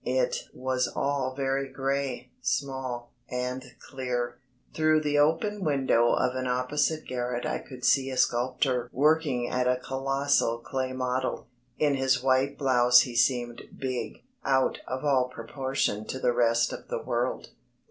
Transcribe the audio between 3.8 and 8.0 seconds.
clear. Through the open window of an opposite garret I could